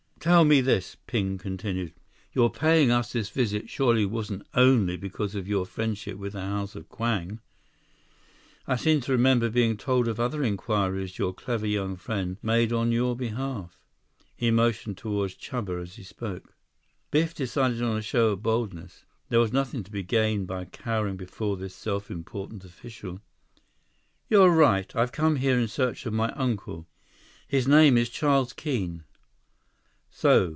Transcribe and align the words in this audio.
"Tell 0.21 0.45
me 0.45 0.61
this," 0.61 0.97
Ping 1.07 1.39
continued. 1.39 1.95
"Your 2.31 2.51
paying 2.51 2.91
us 2.91 3.11
this 3.11 3.31
visit 3.31 3.71
surely 3.71 4.05
wasn't 4.05 4.45
only 4.53 4.95
because 4.95 5.33
of 5.33 5.47
your 5.47 5.65
friendship 5.65 6.15
with 6.15 6.33
the 6.33 6.41
House 6.41 6.75
of 6.75 6.89
Kwang. 6.89 7.39
I 8.67 8.75
seem 8.75 9.01
to 9.01 9.11
remember 9.13 9.49
being 9.49 9.77
told 9.77 10.07
of 10.07 10.19
other 10.19 10.43
inquiries 10.43 11.17
your 11.17 11.33
clever 11.33 11.65
young 11.65 11.95
friend 11.95 12.37
made 12.43 12.71
on 12.71 12.91
your 12.91 13.15
behalf." 13.15 13.75
He 14.37 14.51
motioned 14.51 14.95
toward 14.99 15.31
Chuba 15.31 15.81
as 15.81 15.95
he 15.95 16.03
spoke. 16.03 16.53
Biff 17.09 17.33
decided 17.33 17.81
on 17.81 17.97
a 17.97 18.01
show 18.03 18.27
of 18.29 18.43
boldness. 18.43 19.05
There 19.29 19.39
was 19.39 19.51
nothing 19.51 19.81
to 19.85 19.91
be 19.91 20.03
gained 20.03 20.45
by 20.45 20.65
cowering 20.65 21.17
before 21.17 21.57
this 21.57 21.73
self 21.73 22.11
important 22.11 22.63
official. 22.63 23.21
"You're 24.29 24.51
right. 24.51 24.95
I 24.95 24.99
have 24.99 25.11
come 25.11 25.37
here 25.37 25.57
in 25.57 25.67
search 25.67 26.05
of 26.05 26.13
my 26.13 26.31
uncle. 26.33 26.85
His 27.47 27.67
name 27.67 27.97
is 27.97 28.07
Charles 28.07 28.53
Keene." 28.53 29.03
"So. 30.13 30.49